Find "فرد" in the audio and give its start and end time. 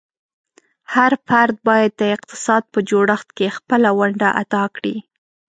1.27-1.55